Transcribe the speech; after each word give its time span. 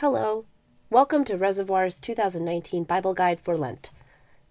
Hello. 0.00 0.46
Welcome 0.88 1.26
to 1.26 1.36
Reservoir's 1.36 1.98
2019 1.98 2.84
Bible 2.84 3.12
Guide 3.12 3.38
for 3.38 3.54
Lent. 3.54 3.90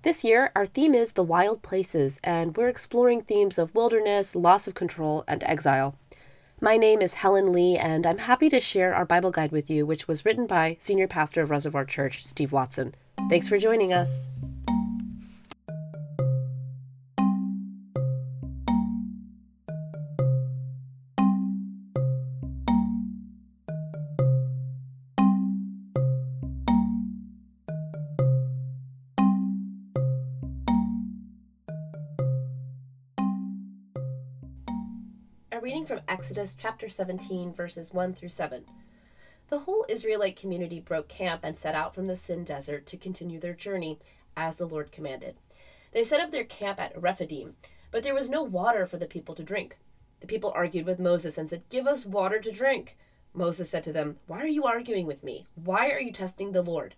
This 0.04 0.24
year, 0.24 0.52
our 0.56 0.68
theme 0.68 0.94
is 0.94 1.14
the 1.14 1.24
wild 1.24 1.64
places, 1.64 2.20
and 2.24 2.56
we're 2.56 2.70
exploring 2.70 3.24
themes 3.24 3.58
of 3.58 3.74
wilderness, 3.74 4.36
loss 4.36 4.68
of 4.68 4.76
control, 4.76 5.24
and 5.28 5.44
exile. 5.44 5.96
My 6.62 6.78
name 6.78 7.02
is 7.02 7.16
Helen 7.16 7.52
Lee, 7.52 7.78
and 7.78 8.06
I'm 8.06 8.20
happy 8.20 8.48
to 8.50 8.60
share 8.60 8.94
our 8.94 9.06
Bible 9.06 9.32
guide 9.32 9.52
with 9.52 9.72
you, 9.72 9.88
which 9.88 10.08
was 10.08 10.24
written 10.24 10.46
by 10.46 10.78
Senior 10.80 11.08
Pastor 11.08 11.42
of 11.42 11.50
Reservoir 11.50 11.84
Church, 11.84 12.24
Steve 12.24 12.52
Watson. 12.52 12.94
Thanks 13.28 13.48
for 13.48 13.58
joining 13.58 13.92
us. 13.92 14.30
A 35.60 35.62
reading 35.62 35.86
from 35.86 36.00
Exodus 36.08 36.56
chapter 36.58 36.88
17, 36.88 37.52
verses 37.52 37.94
1 37.94 38.14
through 38.14 38.30
7. 38.30 38.64
The 39.50 39.60
whole 39.60 39.86
Israelite 39.90 40.38
community 40.38 40.80
broke 40.80 41.10
camp 41.10 41.42
and 41.44 41.58
set 41.58 41.76
out 41.76 41.94
from 41.94 42.08
the 42.08 42.16
Sin 42.16 42.46
desert 42.46 42.86
to 42.86 42.96
continue 42.96 43.42
their 43.42 43.54
journey 43.54 44.00
as 44.38 44.56
the 44.56 44.66
Lord 44.66 44.94
commanded. 44.94 45.36
They 45.92 46.06
set 46.06 46.22
up 46.22 46.32
their 46.32 46.46
camp 46.46 46.80
at 46.80 46.98
Rephidim, 46.98 47.58
but 47.92 48.04
there 48.04 48.16
was 48.16 48.30
no 48.30 48.42
water 48.42 48.86
for 48.86 48.96
the 48.96 49.06
people 49.06 49.36
to 49.36 49.44
drink. 49.44 49.78
The 50.22 50.28
people 50.28 50.54
argued 50.56 50.86
with 50.86 50.98
Moses 50.98 51.38
and 51.38 51.50
said, 51.50 51.68
Give 51.68 51.88
us 51.88 52.06
water 52.06 52.40
to 52.40 52.54
drink. 52.54 52.96
Moses 53.34 53.70
said 53.70 53.84
to 53.84 53.92
them, 53.92 54.16
Why 54.28 54.38
are 54.38 54.48
you 54.48 54.64
arguing 54.64 55.08
with 55.08 55.26
me? 55.26 55.46
Why 55.56 55.90
are 55.90 56.00
you 56.00 56.14
testing 56.14 56.54
the 56.54 56.62
Lord? 56.62 56.96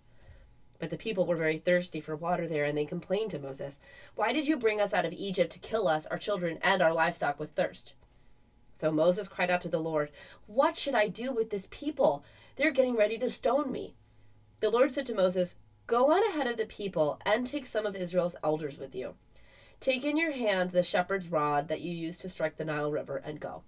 But 0.78 0.90
the 0.90 0.96
people 0.96 1.26
were 1.26 1.34
very 1.34 1.58
thirsty 1.58 2.00
for 2.00 2.14
water 2.14 2.46
there, 2.46 2.64
and 2.64 2.78
they 2.78 2.84
complained 2.84 3.32
to 3.32 3.40
Moses, 3.40 3.80
Why 4.14 4.32
did 4.32 4.46
you 4.46 4.56
bring 4.56 4.80
us 4.80 4.94
out 4.94 5.04
of 5.04 5.12
Egypt 5.12 5.50
to 5.50 5.58
kill 5.58 5.88
us, 5.88 6.06
our 6.06 6.16
children, 6.16 6.60
and 6.62 6.80
our 6.80 6.94
livestock 6.94 7.40
with 7.40 7.50
thirst? 7.50 7.96
So 8.72 8.90
Moses 8.90 9.28
cried 9.28 9.50
out 9.50 9.60
to 9.62 9.68
the 9.68 9.78
Lord, 9.78 10.10
What 10.46 10.76
should 10.76 10.94
I 10.94 11.08
do 11.08 11.32
with 11.32 11.50
this 11.50 11.68
people? 11.70 12.24
They're 12.56 12.70
getting 12.70 12.96
ready 12.96 13.18
to 13.18 13.30
stone 13.30 13.70
me. 13.70 13.94
The 14.60 14.70
Lord 14.70 14.92
said 14.92 15.06
to 15.06 15.14
Moses, 15.14 15.56
Go 15.86 16.12
on 16.12 16.22
ahead 16.30 16.46
of 16.46 16.56
the 16.56 16.66
people 16.66 17.20
and 17.26 17.46
take 17.46 17.66
some 17.66 17.86
of 17.86 17.96
Israel's 17.96 18.36
elders 18.42 18.78
with 18.78 18.94
you. 18.94 19.14
Take 19.80 20.04
in 20.04 20.16
your 20.16 20.32
hand 20.32 20.70
the 20.70 20.82
shepherd's 20.82 21.28
rod 21.28 21.68
that 21.68 21.80
you 21.80 21.90
used 21.90 22.20
to 22.20 22.28
strike 22.28 22.56
the 22.56 22.64
Nile 22.64 22.90
River 22.90 23.16
and 23.16 23.40
go. 23.40 23.62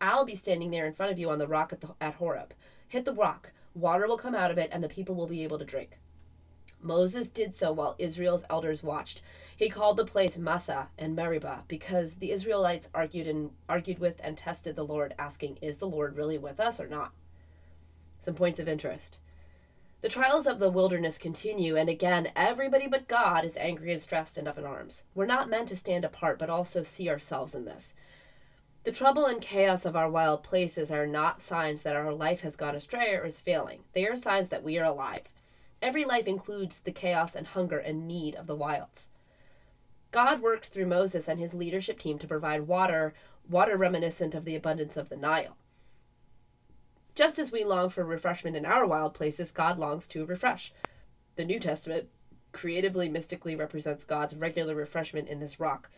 I'll 0.00 0.24
be 0.24 0.34
standing 0.34 0.70
there 0.70 0.86
in 0.86 0.94
front 0.94 1.12
of 1.12 1.18
you 1.18 1.30
on 1.30 1.38
the 1.38 1.46
rock 1.46 1.72
at, 1.72 1.82
the, 1.82 1.94
at 2.00 2.14
Horeb. 2.14 2.54
Hit 2.88 3.04
the 3.04 3.12
rock, 3.12 3.52
water 3.74 4.08
will 4.08 4.16
come 4.16 4.34
out 4.34 4.50
of 4.50 4.58
it, 4.58 4.70
and 4.72 4.82
the 4.82 4.88
people 4.88 5.14
will 5.14 5.26
be 5.26 5.44
able 5.44 5.58
to 5.58 5.64
drink. 5.64 5.98
Moses 6.82 7.28
did 7.28 7.54
so 7.54 7.72
while 7.72 7.94
Israel's 7.98 8.44
elders 8.50 8.82
watched. 8.82 9.22
He 9.56 9.68
called 9.68 9.96
the 9.96 10.04
place 10.04 10.36
Massa 10.36 10.88
and 10.98 11.14
Meribah 11.14 11.64
because 11.68 12.16
the 12.16 12.30
Israelites 12.30 12.88
argued 12.94 13.26
and 13.26 13.50
argued 13.68 13.98
with 13.98 14.20
and 14.24 14.36
tested 14.36 14.76
the 14.76 14.84
Lord, 14.84 15.14
asking, 15.18 15.58
Is 15.62 15.78
the 15.78 15.88
Lord 15.88 16.16
really 16.16 16.38
with 16.38 16.58
us 16.58 16.80
or 16.80 16.88
not? 16.88 17.12
Some 18.18 18.34
points 18.34 18.60
of 18.60 18.68
interest. 18.68 19.18
The 20.02 20.08
trials 20.08 20.48
of 20.48 20.58
the 20.58 20.70
wilderness 20.70 21.16
continue, 21.16 21.76
and 21.76 21.88
again, 21.88 22.32
everybody 22.34 22.88
but 22.88 23.06
God 23.06 23.44
is 23.44 23.56
angry 23.56 23.92
and 23.92 24.02
stressed 24.02 24.36
and 24.36 24.48
up 24.48 24.58
in 24.58 24.64
arms. 24.64 25.04
We're 25.14 25.26
not 25.26 25.48
meant 25.48 25.68
to 25.68 25.76
stand 25.76 26.04
apart, 26.04 26.40
but 26.40 26.50
also 26.50 26.82
see 26.82 27.08
ourselves 27.08 27.54
in 27.54 27.66
this. 27.66 27.94
The 28.82 28.90
trouble 28.90 29.26
and 29.26 29.40
chaos 29.40 29.86
of 29.86 29.94
our 29.94 30.10
wild 30.10 30.42
places 30.42 30.90
are 30.90 31.06
not 31.06 31.40
signs 31.40 31.84
that 31.84 31.94
our 31.94 32.12
life 32.12 32.40
has 32.40 32.56
gone 32.56 32.74
astray 32.74 33.14
or 33.14 33.24
is 33.24 33.40
failing. 33.40 33.84
They 33.92 34.06
are 34.06 34.16
signs 34.16 34.48
that 34.48 34.64
we 34.64 34.76
are 34.76 34.84
alive. 34.84 35.32
Every 35.82 36.04
life 36.04 36.28
includes 36.28 36.80
the 36.80 36.92
chaos 36.92 37.34
and 37.34 37.48
hunger 37.48 37.78
and 37.78 38.06
need 38.06 38.36
of 38.36 38.46
the 38.46 38.54
wilds. 38.54 39.08
God 40.12 40.40
works 40.40 40.68
through 40.68 40.86
Moses 40.86 41.26
and 41.26 41.40
his 41.40 41.54
leadership 41.54 41.98
team 41.98 42.18
to 42.20 42.28
provide 42.28 42.68
water, 42.68 43.14
water 43.50 43.76
reminiscent 43.76 44.34
of 44.34 44.44
the 44.44 44.54
abundance 44.54 44.96
of 44.96 45.08
the 45.08 45.16
Nile. 45.16 45.56
Just 47.16 47.38
as 47.38 47.50
we 47.50 47.64
long 47.64 47.88
for 47.88 48.04
refreshment 48.04 48.56
in 48.56 48.64
our 48.64 48.86
wild 48.86 49.12
places, 49.12 49.50
God 49.50 49.76
longs 49.76 50.06
to 50.08 50.24
refresh. 50.24 50.72
The 51.34 51.44
New 51.44 51.58
Testament 51.58 52.08
creatively, 52.52 53.08
mystically 53.08 53.56
represents 53.56 54.04
God's 54.04 54.36
regular 54.36 54.74
refreshment 54.74 55.28
in 55.28 55.40
this 55.40 55.58
rock, 55.58 55.90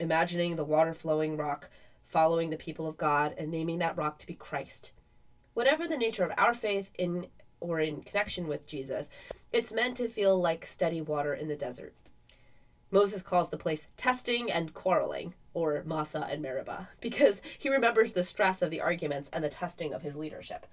imagining 0.00 0.56
the 0.56 0.64
water 0.64 0.94
flowing 0.94 1.36
rock, 1.36 1.70
following 2.02 2.50
the 2.50 2.56
people 2.56 2.88
of 2.88 2.96
God, 2.96 3.34
and 3.38 3.50
naming 3.50 3.78
that 3.78 3.96
rock 3.96 4.18
to 4.18 4.26
be 4.26 4.34
Christ. 4.34 4.92
Whatever 5.54 5.86
the 5.86 5.96
nature 5.96 6.24
of 6.24 6.32
our 6.36 6.54
faith 6.54 6.90
in 6.98 7.26
or 7.60 7.80
in 7.80 8.02
connection 8.02 8.46
with 8.46 8.66
Jesus, 8.66 9.10
it's 9.52 9.72
meant 9.72 9.96
to 9.96 10.08
feel 10.08 10.40
like 10.40 10.64
steady 10.64 11.00
water 11.00 11.34
in 11.34 11.48
the 11.48 11.56
desert. 11.56 11.94
Moses 12.90 13.22
calls 13.22 13.50
the 13.50 13.58
place 13.58 13.88
testing 13.96 14.50
and 14.50 14.72
quarreling, 14.72 15.34
or 15.52 15.82
Massah 15.84 16.26
and 16.30 16.40
Meribah, 16.40 16.88
because 17.00 17.42
he 17.58 17.68
remembers 17.68 18.12
the 18.12 18.24
stress 18.24 18.62
of 18.62 18.70
the 18.70 18.80
arguments 18.80 19.28
and 19.32 19.44
the 19.44 19.48
testing 19.48 19.92
of 19.92 20.02
his 20.02 20.16
leadership. 20.16 20.66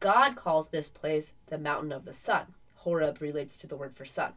God 0.00 0.36
calls 0.36 0.68
this 0.68 0.90
place 0.90 1.36
the 1.46 1.58
mountain 1.58 1.92
of 1.92 2.04
the 2.04 2.12
sun. 2.12 2.54
Horeb 2.76 3.20
relates 3.20 3.56
to 3.58 3.66
the 3.66 3.76
word 3.76 3.94
for 3.94 4.04
sun. 4.04 4.34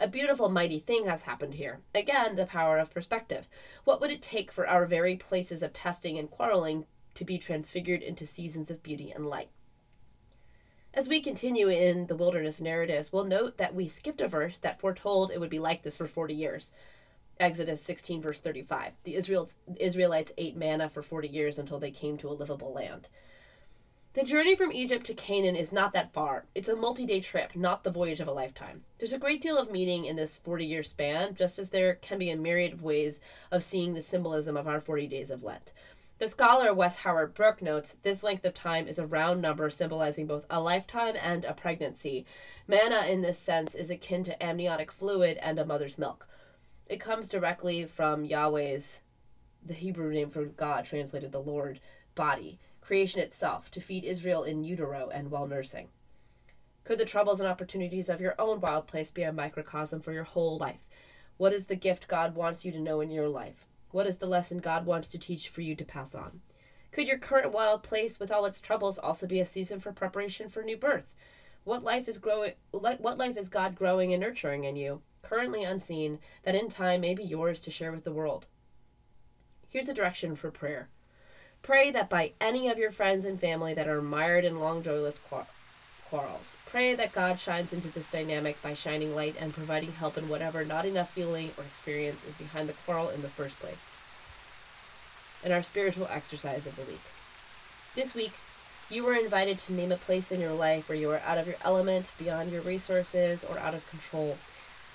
A 0.00 0.06
beautiful, 0.06 0.48
mighty 0.48 0.78
thing 0.78 1.06
has 1.06 1.22
happened 1.22 1.54
here. 1.54 1.80
Again, 1.94 2.36
the 2.36 2.46
power 2.46 2.78
of 2.78 2.94
perspective. 2.94 3.48
What 3.84 4.00
would 4.00 4.10
it 4.10 4.22
take 4.22 4.52
for 4.52 4.66
our 4.66 4.86
very 4.86 5.16
places 5.16 5.62
of 5.62 5.72
testing 5.72 6.18
and 6.18 6.30
quarreling 6.30 6.86
to 7.14 7.24
be 7.24 7.36
transfigured 7.36 8.02
into 8.02 8.24
seasons 8.24 8.70
of 8.70 8.82
beauty 8.82 9.10
and 9.10 9.26
light? 9.26 9.48
As 10.94 11.08
we 11.08 11.20
continue 11.20 11.68
in 11.68 12.06
the 12.06 12.16
wilderness 12.16 12.60
narratives, 12.60 13.12
we'll 13.12 13.24
note 13.24 13.58
that 13.58 13.74
we 13.74 13.88
skipped 13.88 14.20
a 14.20 14.28
verse 14.28 14.58
that 14.58 14.80
foretold 14.80 15.30
it 15.30 15.38
would 15.38 15.50
be 15.50 15.58
like 15.58 15.82
this 15.82 15.96
for 15.96 16.06
40 16.06 16.34
years. 16.34 16.72
Exodus 17.38 17.82
16, 17.82 18.20
verse 18.20 18.40
35. 18.40 18.94
The 19.04 19.14
Israelites 19.14 20.32
ate 20.36 20.56
manna 20.56 20.88
for 20.88 21.02
40 21.02 21.28
years 21.28 21.58
until 21.58 21.78
they 21.78 21.90
came 21.90 22.16
to 22.18 22.28
a 22.28 22.30
livable 22.30 22.72
land. 22.72 23.08
The 24.14 24.24
journey 24.24 24.56
from 24.56 24.72
Egypt 24.72 25.06
to 25.06 25.14
Canaan 25.14 25.54
is 25.54 25.72
not 25.72 25.92
that 25.92 26.12
far. 26.12 26.46
It's 26.54 26.68
a 26.68 26.74
multi 26.74 27.06
day 27.06 27.20
trip, 27.20 27.54
not 27.54 27.84
the 27.84 27.90
voyage 27.90 28.20
of 28.20 28.26
a 28.26 28.32
lifetime. 28.32 28.82
There's 28.98 29.12
a 29.12 29.18
great 29.18 29.40
deal 29.40 29.58
of 29.58 29.70
meaning 29.70 30.06
in 30.06 30.16
this 30.16 30.38
40 30.38 30.66
year 30.66 30.82
span, 30.82 31.36
just 31.36 31.58
as 31.58 31.70
there 31.70 31.94
can 31.94 32.18
be 32.18 32.30
a 32.30 32.36
myriad 32.36 32.72
of 32.72 32.82
ways 32.82 33.20
of 33.52 33.62
seeing 33.62 33.94
the 33.94 34.02
symbolism 34.02 34.56
of 34.56 34.66
our 34.66 34.80
40 34.80 35.06
days 35.06 35.30
of 35.30 35.44
Lent. 35.44 35.72
The 36.18 36.26
scholar 36.26 36.74
Wes 36.74 36.96
Howard-Brook 36.96 37.62
notes 37.62 37.96
this 38.02 38.24
length 38.24 38.44
of 38.44 38.52
time 38.52 38.88
is 38.88 38.98
a 38.98 39.06
round 39.06 39.40
number 39.40 39.70
symbolizing 39.70 40.26
both 40.26 40.46
a 40.50 40.60
lifetime 40.60 41.14
and 41.22 41.44
a 41.44 41.54
pregnancy. 41.54 42.26
Manna, 42.66 43.06
in 43.06 43.22
this 43.22 43.38
sense, 43.38 43.76
is 43.76 43.88
akin 43.88 44.24
to 44.24 44.42
amniotic 44.42 44.90
fluid 44.90 45.38
and 45.40 45.60
a 45.60 45.64
mother's 45.64 45.96
milk. 45.96 46.26
It 46.88 46.98
comes 46.98 47.28
directly 47.28 47.84
from 47.84 48.24
Yahweh's, 48.24 49.02
the 49.64 49.74
Hebrew 49.74 50.12
name 50.12 50.28
for 50.28 50.44
God, 50.46 50.84
translated 50.84 51.30
the 51.30 51.38
Lord, 51.38 51.78
body, 52.16 52.58
creation 52.80 53.20
itself, 53.20 53.70
to 53.70 53.80
feed 53.80 54.02
Israel 54.02 54.42
in 54.42 54.64
utero 54.64 55.10
and 55.14 55.30
while 55.30 55.46
nursing. 55.46 55.86
Could 56.82 56.98
the 56.98 57.04
troubles 57.04 57.38
and 57.38 57.48
opportunities 57.48 58.08
of 58.08 58.20
your 58.20 58.34
own 58.40 58.60
wild 58.60 58.88
place 58.88 59.12
be 59.12 59.22
a 59.22 59.32
microcosm 59.32 60.00
for 60.00 60.12
your 60.12 60.24
whole 60.24 60.58
life? 60.58 60.88
What 61.36 61.52
is 61.52 61.66
the 61.66 61.76
gift 61.76 62.08
God 62.08 62.34
wants 62.34 62.64
you 62.64 62.72
to 62.72 62.80
know 62.80 63.00
in 63.00 63.12
your 63.12 63.28
life? 63.28 63.66
What 63.90 64.06
is 64.06 64.18
the 64.18 64.26
lesson 64.26 64.58
God 64.58 64.86
wants 64.86 65.08
to 65.10 65.18
teach 65.18 65.48
for 65.48 65.62
you 65.62 65.74
to 65.74 65.84
pass 65.84 66.14
on? 66.14 66.40
Could 66.92 67.06
your 67.06 67.18
current 67.18 67.52
wild 67.52 67.82
place 67.82 68.18
with 68.18 68.30
all 68.30 68.44
its 68.44 68.60
troubles 68.60 68.98
also 68.98 69.26
be 69.26 69.40
a 69.40 69.46
season 69.46 69.78
for 69.78 69.92
preparation 69.92 70.48
for 70.48 70.62
new 70.62 70.76
birth? 70.76 71.14
What 71.64 71.84
life 71.84 72.08
is 72.08 72.18
growing 72.18 72.52
what 72.70 73.18
life 73.18 73.36
is 73.36 73.48
God 73.48 73.74
growing 73.74 74.12
and 74.12 74.22
nurturing 74.22 74.64
in 74.64 74.76
you, 74.76 75.02
currently 75.22 75.64
unseen, 75.64 76.18
that 76.44 76.54
in 76.54 76.68
time 76.68 77.02
may 77.02 77.14
be 77.14 77.24
yours 77.24 77.62
to 77.62 77.70
share 77.70 77.92
with 77.92 78.04
the 78.04 78.12
world? 78.12 78.46
Here's 79.68 79.88
a 79.88 79.94
direction 79.94 80.34
for 80.34 80.50
prayer. 80.50 80.88
Pray 81.60 81.90
that 81.90 82.08
by 82.08 82.32
any 82.40 82.68
of 82.68 82.78
your 82.78 82.90
friends 82.90 83.24
and 83.24 83.38
family 83.38 83.74
that 83.74 83.88
are 83.88 84.00
mired 84.00 84.44
in 84.44 84.60
long 84.60 84.82
joyless 84.82 85.18
quarrels. 86.08 86.56
Pray 86.66 86.94
that 86.94 87.12
God 87.12 87.38
shines 87.38 87.72
into 87.72 87.88
this 87.88 88.08
dynamic 88.08 88.60
by 88.62 88.74
shining 88.74 89.14
light 89.14 89.36
and 89.38 89.52
providing 89.52 89.92
help 89.92 90.16
in 90.16 90.28
whatever 90.28 90.64
not 90.64 90.84
enough 90.84 91.12
feeling 91.12 91.50
or 91.56 91.64
experience 91.64 92.24
is 92.24 92.34
behind 92.34 92.68
the 92.68 92.74
quarrel 92.84 93.08
in 93.08 93.22
the 93.22 93.28
first 93.28 93.58
place. 93.58 93.90
And 95.44 95.52
our 95.52 95.62
spiritual 95.62 96.08
exercise 96.10 96.66
of 96.66 96.76
the 96.76 96.82
week. 96.82 97.00
This 97.94 98.14
week, 98.14 98.32
you 98.90 99.04
were 99.04 99.14
invited 99.14 99.58
to 99.58 99.72
name 99.72 99.92
a 99.92 99.96
place 99.96 100.32
in 100.32 100.40
your 100.40 100.54
life 100.54 100.88
where 100.88 100.98
you 100.98 101.10
are 101.10 101.20
out 101.24 101.38
of 101.38 101.46
your 101.46 101.56
element, 101.62 102.12
beyond 102.18 102.50
your 102.50 102.62
resources, 102.62 103.44
or 103.44 103.58
out 103.58 103.74
of 103.74 103.88
control. 103.90 104.38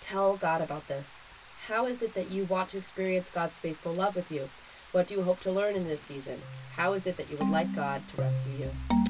Tell 0.02 0.36
God 0.36 0.62
about 0.62 0.88
this. 0.88 1.22
How 1.68 1.86
is 1.86 2.02
it 2.02 2.14
that 2.16 2.32
you 2.32 2.46
want 2.46 2.70
to 2.70 2.78
experience 2.78 3.30
God's 3.30 3.58
faithful 3.58 3.94
love 3.94 4.16
with 4.16 4.32
you? 4.32 4.50
What 4.92 5.08
do 5.08 5.16
you 5.16 5.24
hope 5.24 5.42
to 5.42 5.52
learn 5.52 5.76
in 5.76 5.88
this 5.88 6.02
season? 6.02 6.42
How 6.76 6.94
is 6.94 7.08
it 7.08 7.18
that 7.18 7.30
you 7.30 7.38
would 7.38 7.50
like 7.50 7.76
God 7.76 8.02
to 8.10 8.22
rescue 8.22 8.54
you? 8.60 9.03